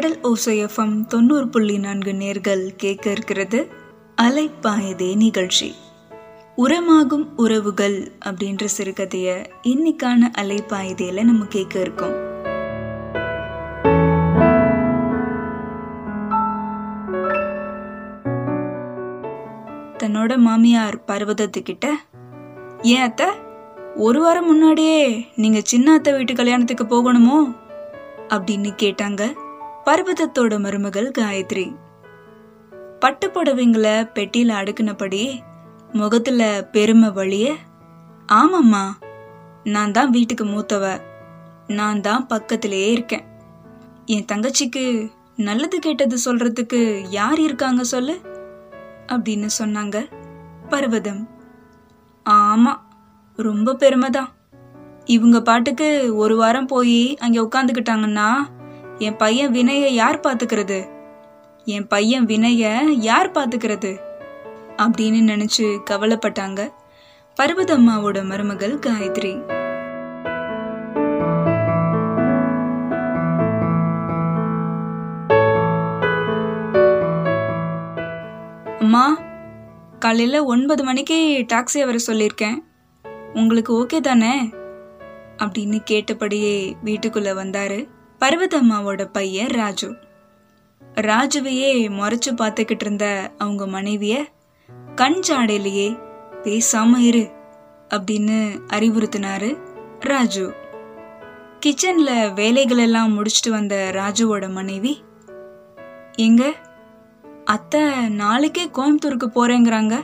[0.00, 3.68] கடல் ஓசையஃபம் தொண்ணூறு புள்ளி நான்கு நேர்கள் கேட்க இருக்கிறது.
[4.22, 5.74] அலைப்பாயதே நிகழ்ச்சி.
[6.56, 12.14] உரமாகும் உறவுகள் அப்படின்ற சிறுகதைய இன்னைக்கான அலைப்பாயதையில நம்ம கேட்க இருக்கோம்.
[19.98, 21.88] தன்னோட மாமியார் பர்வதத்துக்கிட்ட
[22.82, 23.26] ஏன் அத்தை
[23.96, 27.56] ஒரு வாரம் முன்னாடியே நீங்க சின்ன அத்தை வீட்டு கல்யாணத்துக்கு போகணுமோ?
[28.28, 29.48] அப்படின்னு கேட்டாங்க.
[29.90, 31.76] பர்வதத்தோட மருமகள் காயத்ரி.
[33.00, 35.40] பட்டு புடவைங்களை பெட்டியில அடுக்குனபடி
[35.92, 37.54] முகத்துல பெருமை வழிய
[38.32, 38.90] ஆமாம்மா
[39.64, 41.00] நான் தான் வீட்டுக்கு மூத்தவ.
[41.66, 43.24] நான் தான் பக்கத்திலேயே இருக்கேன்.
[44.06, 48.20] என் தங்கச்சிக்கு நல்லது கேட்டது சொல்றதுக்கு யார் இருக்காங்க சொல்லு?
[49.06, 50.08] அப்படின்னு சொன்னாங்க
[50.68, 51.28] பர்வதம்.
[52.30, 52.76] ஆமா
[53.36, 54.28] ரொம்ப பெருமைதான்.
[55.04, 58.36] இவங்க பாட்டுக்கு ஒரு வாரம் போய் அங்க உட்காந்துக்கிட்டாங்கன்னா
[59.00, 60.88] என் பையன் வினய யார் பாத்துக்கிறது
[61.64, 63.98] என் பையன் வினய யார் பாத்துக்கிறது
[64.76, 66.68] அப்படின்னு நினைச்சு கவலைப்பட்டாங்க
[67.40, 69.32] பர்வதம்மாவோட மருமகள் காயத்ரி.
[78.78, 79.18] அம்மா
[79.98, 82.58] காலையில ஒன்பது மணிக்கு டாக்ஸியை வர சொல்லியிருக்கேன்.
[83.34, 84.50] உங்களுக்கு ஓகே தானே?
[85.36, 87.98] அப்படின்னு கேட்டபடியே வீட்டுக்குள்ள வந்தாரு.
[88.20, 89.94] பர்வதம்மாவோட பையன் ராஜு.
[90.94, 94.24] ராஜுவையே முறைச்சு பார்த்துக்கிட்டு இருந்த அவங்க மனைவிய
[94.94, 95.98] கண் ஜாடையிலேயே
[96.42, 97.30] பேசாம இரு
[97.94, 99.58] அப்படின்னு அறிவுறுத்தினாரு
[100.00, 100.54] ராஜு.
[101.66, 105.02] கிச்சன்ல வேலைகள் எல்லாம் முடிச்சுட்டு வந்த ராஜுவோட மனைவி
[106.16, 106.54] எங்க?
[107.44, 110.00] அத்தை நாளைக்கே கோயம்புத்தூருக்கு போறேங்கிறாங்க.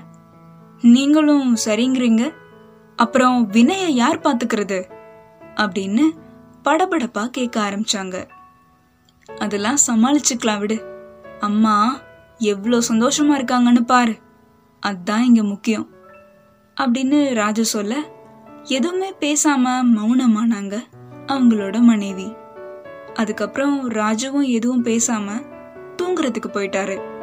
[0.80, 2.32] நீங்களும் சரிங்கிறீங்க.
[2.96, 4.90] அப்புறம் வினய யார் பாத்துக்கிறது
[5.54, 6.02] அப்படின்னு
[6.70, 8.28] படபடப்பா கேட்க ஆரம்பிச்சாங்க.
[9.38, 10.84] அதெல்லாம் சமாளிச்சுக்கலாம் விடு.
[11.40, 12.00] அம்மா
[12.38, 14.18] எவ்வளோ சந்தோஷமா இருக்காங்கன்னு பாரு.
[14.80, 15.88] அதுதான் இங்க முக்கியம்.
[16.80, 17.96] அப்படின்னு ராஜு சொல்ல
[18.62, 20.78] எதுவுமே பேசாம மௌனமானாங்க
[21.26, 22.34] அவங்களோட மனைவி.
[23.14, 25.46] அதுக்கப்புறம் ராஜுவும் எதுவும் பேசாம
[26.02, 27.14] தூங்குறதுக்கு போயிட்டாரு.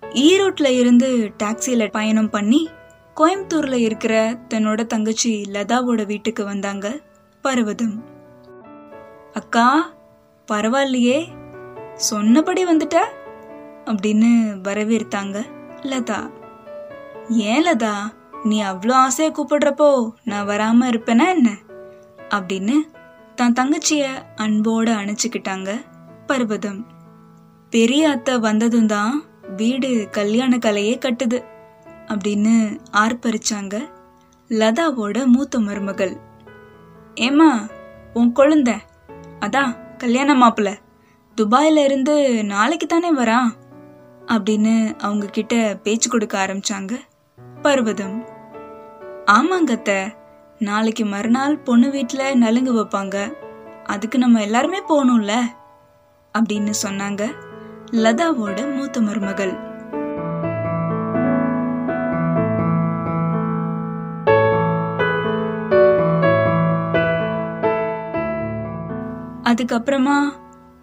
[0.00, 2.68] ஈரோட்ல இருந்து டாக்ஸியில பயணம் பண்ணி
[3.20, 7.00] கோயம்புத்தூர்ல இருக்கிற தன்னோட தங்கச்சி லதாவோட வீட்டுக்கு வந்தாங்க
[7.42, 8.04] பர்வதம்.
[9.32, 9.92] அக்கா
[10.52, 11.28] பரவாயில்லையே
[11.94, 12.98] சொன்னபடி வந்துட்ட?
[13.84, 14.30] அப்படின்னு
[14.68, 15.44] வரவேற்த்தாங்க
[15.82, 16.30] லதா.
[17.28, 17.94] ஏன் லதா
[18.44, 21.56] நீ அவ்வளோ ஆசையை கூப்பிடுறப்போ நான் வராம இருப்பேனா என்ன?
[22.28, 22.74] அப்படின்னு
[23.34, 24.06] தன் தங்கச்சிய
[24.36, 25.84] அன்போடு அணைச்சிக்கிட்டாங்க
[26.26, 26.86] பர்வதம்.
[27.70, 29.24] பெரிய அத்தை வந்ததும் தான்
[29.56, 31.49] வீடு கல்யாண கலையே கட்டுது.
[32.12, 33.88] அப்படின்னு ஆர்ப்பரிச்சாங்க
[34.48, 36.16] லதாவோட மூத்த மருமகள்.
[37.14, 37.70] ஏமா
[38.14, 38.76] உன் குழந்த
[39.40, 40.76] அதான் கல்யாண மாப்பிள்ள
[41.36, 43.52] துபாயில இருந்து நாளைக்கு தானே வரான்
[44.26, 46.92] அப்படின்னு அவங்க கிட்ட பேச்சு கொடுக்க ஆரம்பிச்சாங்க
[47.62, 48.24] பர்வதம்.
[49.26, 50.12] ஆமாங்கத்த
[50.58, 53.32] நாளைக்கு மறுநாள் பொண்ணு வீட்டில் நலுங்கு வைப்பாங்க.
[53.84, 55.40] அதுக்கு நம்ம எல்லாருமே போகணும்ல?
[56.38, 57.34] அப்படின்னு சொன்னாங்க
[57.90, 59.69] லதாவோட மூத்த மருமகள்.
[69.50, 70.18] அதுக்கப்புறமா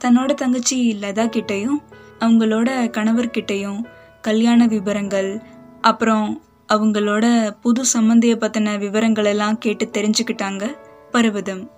[0.03, 1.79] தன்னோட தங்கச்சி லதா கிட்டையும்
[2.19, 3.83] அவங்களோட கணவர்கிட்டையும்
[4.21, 5.41] கல்யாண விவரங்கள்
[5.81, 6.41] அப்புறம்
[6.73, 7.25] அவங்களோட
[7.61, 10.75] புது சம்மந்திய பத்தின விவரங்கள் எல்லாம் கேட்டு தெரிஞ்சுக்கிட்டாங்க
[11.11, 11.69] பர்வதம்.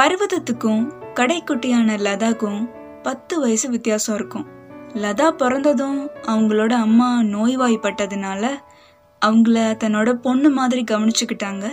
[0.00, 0.82] பர்வதத்துக்கும்
[1.14, 2.68] கடைக்குட்டியான லதாக்கும்
[3.02, 4.46] பத்து வயசு வித்தியாசம் இருக்கும்.
[4.94, 8.50] லதா பிறந்ததும் அவங்களோட அம்மா நோய்வாய்ப்பட்டதுனால
[9.26, 11.64] அவங்கள தன்னோட பொண்ணு மாதிரி கவனிச்சுக்கிட்டாங்க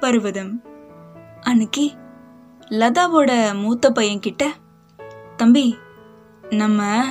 [0.00, 0.62] பர்வதம்.
[1.40, 1.92] அன்னைக்கு
[2.68, 4.50] லதாவோட மூத்த பையன் கிட்ட
[5.36, 5.76] தம்பி
[6.50, 7.04] நம்ம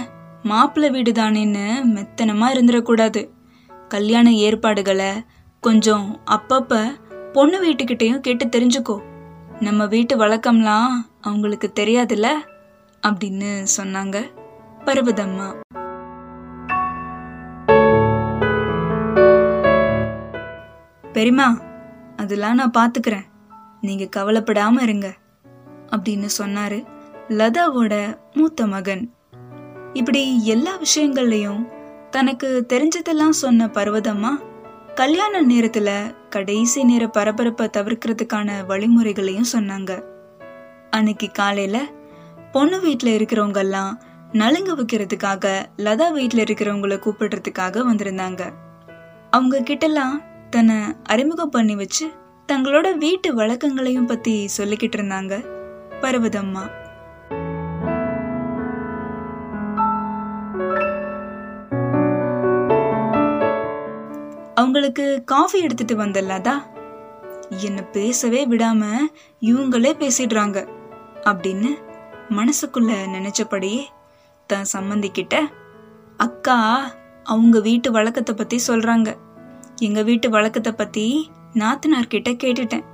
[0.44, 1.66] மாப்பிள்ளை வீடு தானேன்னு
[1.96, 3.30] மெத்தனமா இருந்துடக்கூடாது
[3.88, 5.26] கல்யாண ஏற்பாடுகளை
[5.62, 6.88] கொஞ்சம் அப்பப்ப
[7.34, 9.02] பொண்ணு வீட்டுக்கிட்டையும் கேட்டு தெரிஞ்சுக்கோ.
[9.60, 10.88] நம்ம வீட்டு வழக்கம்லாம்
[11.22, 12.28] அவங்களுக்கு தெரியாதுல்ல?
[13.08, 14.32] அப்படின்னு சொன்னாங்க
[14.86, 15.62] பர்வதம்மா.
[21.14, 21.62] பெரியமா
[22.18, 23.26] அதெல்லாம் நான் பார்த்துக்கிறேன்
[23.82, 25.14] நீங்க கவலைப்படாம இருங்க.
[25.96, 26.86] அப்படின்னு சொன்னாரு
[27.30, 29.14] லதாவோட மூத்த மகன்.
[29.94, 31.62] இப்படி எல்லா விஷயங்கள்லயும்
[32.10, 34.32] தனக்கு தெரிஞ்சதெல்லாம் சொன்ன பர்வதம்மா
[34.96, 40.04] கல்யாண நேரத்துல கடைசி நேர பரபரப்பை தவிர்க்கிறதுக்கான வழிமுறைகளையும் சொன்னாங்க.
[40.90, 41.86] அன்னைக்கு காலையில
[42.52, 44.02] பொண்ணு வீட்டுல இருக்கிறவங்க எல்லாம்
[44.32, 48.42] நலுங்கு வைக்கிறதுக்காக லதா வீட்டுல இருக்கிறவங்கள கூப்பிடுறதுக்காக வந்திருந்தாங்க.
[49.30, 52.12] அவங்க கிட்டலாம் தன்னை அறிமுகம் பண்ணி வச்சு
[52.52, 55.62] தங்களோட வீட்டு வழக்கங்களையும் பத்தி சொல்லிக்கிட்டு இருந்தாங்க.
[56.04, 56.64] பர்வதம்மா.
[64.56, 66.54] அவங்களுக்கு காஃபி எடுத்துட்டு வந்தல்லாதா
[67.50, 68.84] என்னை பேசவே விடாம
[69.42, 70.68] இவங்களே பேசிடுறாங்க
[71.24, 71.72] அப்படின்னு
[72.30, 73.82] மனசுக்குள்ள நினைச்சபடியே
[74.46, 75.36] தன் சம்மந்திக்கிட்ட
[76.18, 76.58] அக்கா
[77.24, 79.10] அவங்க வீட்டு வழக்கத்தை பத்தி சொல்றாங்க.
[79.80, 82.86] எங்க வீட்டு வழக்கத்தை பத்தி நாத்தனார்கிட்ட கேட்டுட்டேன்.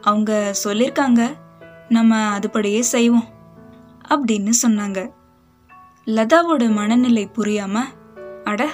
[0.00, 1.22] அவங்க சொல்லிருக்காங்க.
[1.88, 3.28] நம்ம அதுபடியே செய்வோம்
[4.08, 5.10] அப்படின்னு சொன்னாங்க.
[6.06, 7.78] லதாவோட மனநிலை புரியாம
[8.44, 8.68] அட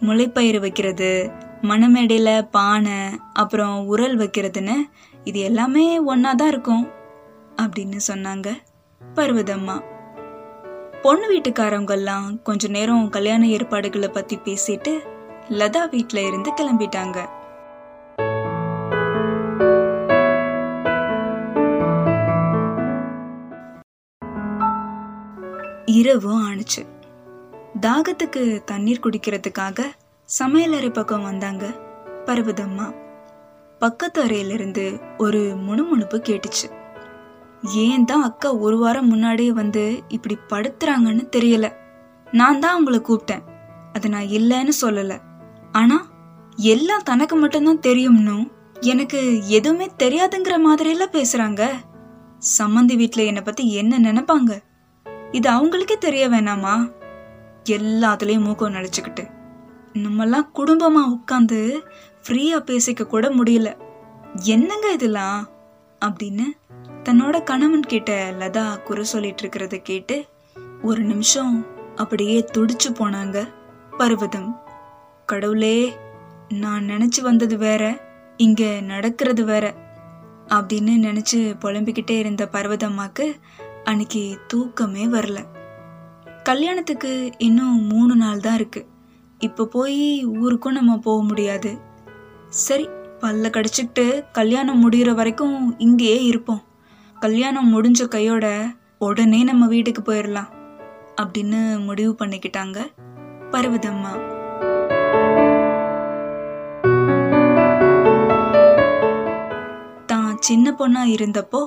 [0.00, 1.30] முளைப்பயிறு வைக்கிறது
[1.62, 2.98] மணமேடையில பானை
[3.32, 4.76] அப்புறம் உரல் வைக்கிறதுன்னு
[5.24, 6.88] இது எல்லாமே ஒன்றா தான் இருக்கும்
[7.56, 8.48] அப்படின்னு சொன்னாங்க
[9.14, 9.76] பர்வதம்மா.
[11.02, 14.92] பொண்ணு வீட்டுக்காரவங்கெல்லாம் கொஞ்ச நேரம் கல்யாண ஏற்பாடுகளை பத்தி பேசிட்டு
[15.48, 17.18] லதா வீட்டில் இருந்து கிளம்பிட்டாங்க.
[25.86, 26.86] இரவும் ஆணுச்சு.
[27.80, 29.84] தாகத்துக்கு தண்ணீர் குடிக்கிறதுக்காக
[30.38, 31.66] சமையலறை பக்கம் வந்தாங்க
[32.24, 32.94] பர்வதம்மா.
[33.78, 36.70] பக்கத்து அறையிலிருந்து ஒரு முணுமுணுப்பு கேட்டுச்சு.
[37.74, 41.72] ஏன் தான் அக்கா ஒரு வாரம் முன்னாடியே வந்து இப்படி படுத்துறாங்கன்னு தெரியல.
[42.32, 43.42] நான் தான் அவங்கள கூப்பிட்டேன்.
[43.92, 45.18] அதை நான் இல்லைன்னு சொல்லல.
[45.72, 46.06] ஆனா
[46.56, 48.50] எல்லாம் தனக்கு மட்டும்தான் தெரியும்னு
[48.80, 51.70] எனக்கு எதுவுமே தெரியாதுங்கிற மாதிரி எல்லாம் பேசுறாங்க.
[52.58, 54.58] சம்மந்தி வீட்டில் என்னை பத்தி என்ன நினைப்பாங்க?
[55.30, 56.92] இது அவங்களுக்கே தெரிய வேணாமா?
[57.64, 59.30] எல்லாத்துலயும் மூக்கம் நினச்சிக்கிட்டு
[59.92, 61.78] நம்மெல்லாம் குடும்பமா உட்காந்து
[62.22, 63.76] ஃப்ரீயா பேசிக்க கூட முடியல.
[64.34, 65.48] என்னங்க இதெல்லாம்?
[66.04, 66.44] அப்படின்னு
[67.04, 70.24] தன்னோட கணவன் கிட்ட லதா குறை சொல்லிட்டு இருக்கிறத கேட்டு
[70.82, 73.48] ஒரு நிமிஷம் அப்படியே துடிச்சு போனாங்க
[73.98, 74.60] பர்வதம்.
[75.26, 75.96] கடவுளே
[76.48, 77.98] நான் நினைச்சு வந்தது வேற
[78.36, 79.74] இங்க நடக்கிறது வேற
[80.48, 83.34] அப்படின்னு நினைச்சு புலம்பிக்கிட்டே இருந்த பர்வதம்மாக்கு
[83.90, 85.38] அன்னைக்கு தூக்கமே வரல.
[86.42, 88.80] கல்யாணத்துக்கு இன்னும் மூணு நாள் தான் இருக்கு.
[89.38, 91.70] இப்போ போய் ஊருக்கும் நம்ம போக முடியாது.
[92.48, 92.86] சரி
[93.20, 96.62] பல்ல கடிச்சிக்கிட்டு கல்யாணம் முடிகிற வரைக்கும் இங்கேயே இருப்போம்.
[97.16, 98.46] கல்யாணம் முடிஞ்ச கையோட
[98.98, 100.50] உடனே நம்ம வீட்டுக்கு போயிடலாம்
[101.22, 102.78] அப்படின்னு முடிவு பண்ணிக்கிட்டாங்க
[103.52, 104.12] பர்வதம்மா
[110.06, 111.60] தான் சின்ன பொண்ணா இருந்தப்போ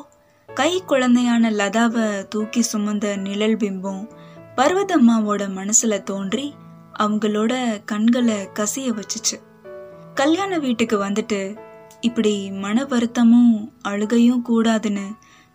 [0.59, 4.11] கை குழந்தையான லதாவை தூக்கி சுமந்த நிழல் பிம்பம்
[4.55, 6.53] பர்வதம்மாவோட மனசுல தோன்றி
[6.99, 9.65] அவங்களோட கண்களை கசிய வச்சுச்சு.
[10.13, 11.57] கல்யாண வீட்டுக்கு வந்துட்டு
[12.01, 15.05] இப்படி மன வருத்தமும் அழுகையும் கூடாதுன்னு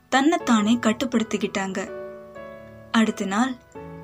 [0.08, 1.90] தன்னைத்தானே கட்டுப்படுத்திக்கிட்டாங்க.
[2.90, 3.54] அடுத்த நாள்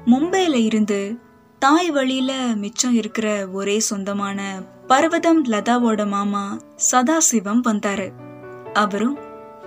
[0.06, 1.19] மும்பையில இருந்து
[1.58, 6.58] தாய் வழியில மிச்சம் இருக்கிற ஒரே சொந்தமான பர்வதம் லதாவோட மாமா
[6.93, 8.12] சதாசிவம் வந்தாரு.
[8.73, 9.19] அவரும்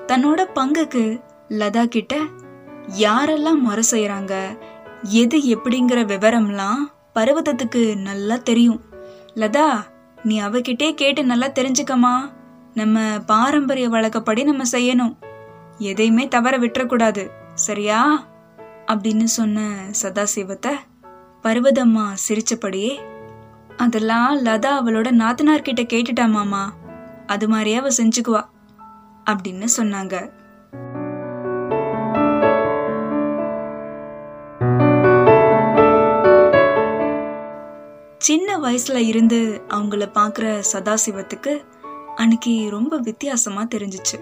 [0.08, 2.16] தன்னோட பங்குக்கு லதா கிட்ட
[3.00, 4.58] யாரெல்லாம் முறை செய்யறாங்க
[5.02, 6.82] எது எப்படிங்கிற விவரம்லாம்
[7.16, 8.82] பர்வதத்துக்கு நல்லா தெரியும்.
[9.36, 9.84] லதா
[10.24, 12.32] நீ அவகிட்டே கேட்டு நல்லா தெரிஞ்சுக்கமா
[12.74, 15.16] நம்ம பாரம்பரிய வழக்கப்படி நம்ம செய்யணும்.
[15.78, 18.26] எதையுமே தவற விட்டுறக்கூடாது சரியா?
[18.88, 19.72] அப்படின்னு சொன்ன
[20.02, 20.74] சதாசிவத்தை
[21.44, 23.00] பர்வதம்மா சிரிச்சபடியே
[23.78, 26.74] அதெல்லாம் லதா அவளோட நாத்தனார் கிட்ட கேட்டுட்டா மாமா.
[27.28, 28.52] அது மாதிரியே அவ செஞ்சுக்குவா.
[29.26, 30.32] அப்படின்னு சொன்னாங்க.
[38.18, 41.62] சின்ன வயசுல இருந்து அவங்கள பாக்குற சதாசிவத்துக்கு
[42.16, 44.18] அன்னைக்கு ரொம்ப வித்தியாசமா தெரிஞ்சுச்சு.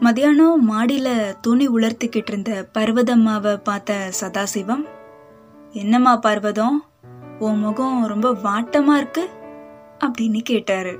[0.00, 4.84] மதியானம் மாடியில துணி உலர்த்திக்கிட்டு இருந்த பர்வதம்மாவை பார்த்த சதாசிவம்
[5.72, 6.84] என்னம்மா பர்வதம்?
[7.38, 9.28] உன் முகம் ரொம்ப வாட்டமா இருக்கு?
[10.04, 10.98] அப்படின்னு கேட்டாரு.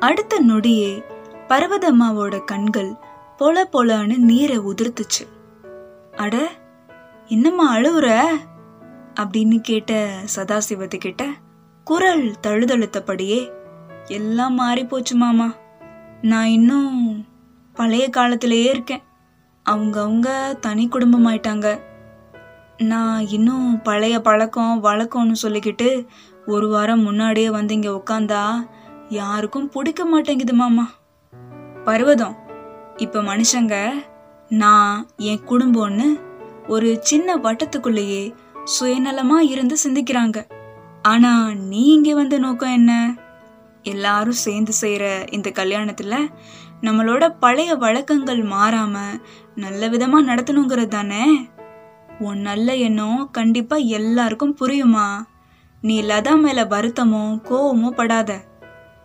[0.00, 1.02] அடுத்த நொடியே
[1.48, 2.92] பர்வதம்மாவோட கண்கள்
[3.38, 5.26] பொல பொலன்னு நீரை உதிர்த்துச்சு.
[6.16, 6.48] அட
[7.26, 8.26] என்னம்மா அழுவுற?
[9.20, 11.24] அப்படின்னு கேட்ட சதாசிவத்துக்கிட்ட
[11.84, 13.50] குரல் தழுதழுத்தபடியே
[14.06, 15.52] எல்லாம் மாறி போச்சு மாமா.
[16.22, 17.26] நான் இன்னும்
[17.74, 19.02] பழைய காலத்திலேயே இருக்கேன்.
[19.70, 21.80] அவங்கவுங்க தனி குடும்பம் ஆயிட்டாங்க
[22.80, 26.06] நான் இன்னும் பழைய பழக்கம் வழக்கம்னு சொல்லிக்கிட்டு
[26.46, 28.66] ஒரு வாரம் முன்னாடியே வந்து இங்கே உட்காந்தா
[29.08, 30.84] யாருக்கும் பிடிக்க மாட்டேங்குது மாமா.
[31.84, 32.36] பர்வதம்.
[32.96, 33.92] இப்போ மனுஷங்க
[34.48, 36.08] நான் என் குடும்பம்னு
[36.68, 38.34] ஒரு சின்ன வட்டத்துக்குள்ளேயே
[38.64, 40.38] சுயநலமாக இருந்து சிந்திக்கிறாங்க.
[41.02, 43.16] ஆனால் நீ இங்கே வந்த நோக்கம் என்ன?
[43.82, 46.30] எல்லாரும் சேர்ந்து செய்கிற இந்த கல்யாணத்தில்
[46.82, 49.20] நம்மளோட பழைய வழக்கங்கள் மாறாமல்
[49.54, 51.50] நல்ல விதமாக நடத்தணுங்கிறது தானே?
[52.20, 55.04] உன் நல்ல எண்ணம் கண்டிப்பாக எல்லாருக்கும் புரியுமா?
[55.80, 58.40] நீ லதா மேலே வருத்தமோ கோவமோ படாத.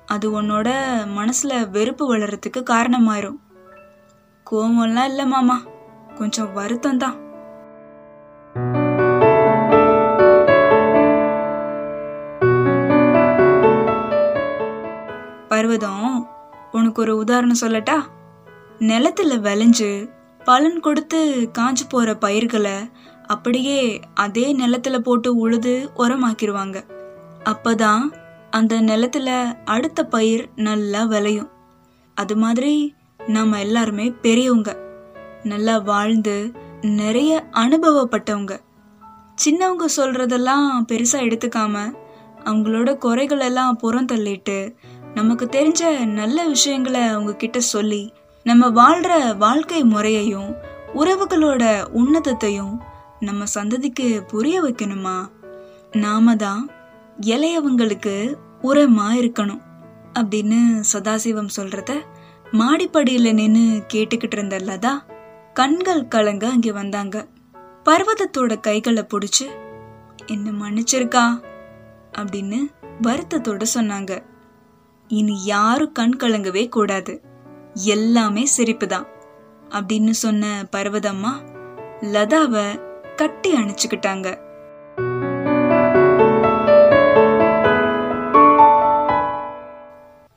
[0.05, 0.69] அது உன்னோட
[1.05, 3.39] மனசில் வெறுப்பு வளர்கிறதுக்கு காரணமாயிரும்.
[4.51, 5.61] கோவம்லாம் இல்லை மாமா.
[6.15, 7.23] கொஞ்சம் வருத்தம் தான்
[15.47, 16.27] பர்வதம்
[16.71, 17.97] உனக்கு ஒரு உதாரணம் சொல்லட்டா?
[18.79, 20.13] நிலத்துல விளைஞ்சு
[20.45, 21.19] பலன் கொடுத்து
[21.57, 22.77] காஞ்சு போற பயிர்களை
[23.27, 23.79] அப்படியே
[24.13, 26.77] அதே நிலத்துல போட்டு உழுது உரமாக்கிடுவாங்க
[27.43, 28.03] அப்பதான்
[28.49, 29.29] அந்த நிலத்துல
[29.65, 31.49] அடுத்த பயிர் நல்லா விளையும்.
[32.17, 32.73] அது மாதிரி
[33.27, 34.71] நம்ம எல்லாருமே பெரியவங்க
[35.43, 36.35] நல்லா வாழ்ந்து
[36.81, 38.53] நிறைய அனுபவப்பட்டவங்க.
[39.43, 41.75] சின்னவங்க சொல்றதெல்லாம் பெருசா எடுத்துக்காம
[42.45, 44.57] அவங்களோட குறைகள் எல்லாம் புறம் தள்ளிட்டு
[45.13, 48.03] நமக்கு தெரிஞ்ச நல்ல விஷயங்களை அவங்க கிட்ட சொல்லி
[48.45, 50.55] நம்ம வாழ்ற வாழ்க்கை முறையையும்
[50.95, 52.77] உறவுகளோட உன்னதத்தையும்
[53.19, 55.29] நம்ம சந்ததிக்கு புரிய வைக்கணுமா?
[55.91, 56.69] நாம தான்
[57.21, 59.61] இளையவங்களுக்கு உரமா இருக்கணும்
[60.13, 62.01] அப்படின்னு சதாசிவம் சொல்றத
[62.51, 64.93] மாடிப்படியில நின்னு கேட்டுக்கிட்டு இருந்த லதா
[65.53, 67.27] கண்கள் கலங்க அங்க வந்தாங்க.
[67.85, 69.47] பர்வதத்தோட கைகளை பிடிச்சு
[70.25, 71.41] என்ன மன்னிச்சிருக்கா?
[72.11, 74.23] அப்படின்னு வருத்தத்தோட சொன்னாங்க.
[75.07, 77.24] இனி யாரும் கண் கலங்கவே கூடாது.
[77.83, 79.07] எல்லாமே சிரிப்பு தான்
[79.69, 81.31] அப்படின்னு சொன்ன பர்வதம்மா
[82.01, 82.81] லதாவை
[83.15, 84.43] கட்டி அணைச்சுக்கிட்டாங்க.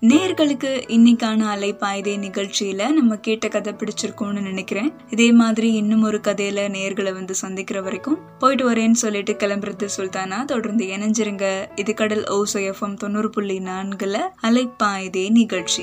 [0.01, 4.93] நேர்களுக்கு இன்னைக்கான அலைப்பாய்தே நிகழ்ச்சியில நம்ம கேட்ட கதை பிடிச்சிருக்கோம்னு நினைக்கிறேன்.
[5.11, 10.45] இதே மாதிரி இன்னும் ஒரு கதையில நேர்களை வந்து சந்திக்கிற வரைக்கும் போயிட்டு வரேன்னு சொல்லிட்டு கிளம்புறது சுல்தானா?
[10.45, 11.67] தொடர்ந்து இணைஞ்சிருங்க.
[11.75, 15.83] இது கடல் ஓசோ எஃப்எம் தொண்ணூறு புள்ளி நான்குல அலைப்பாய்தே நிகழ்ச்சி.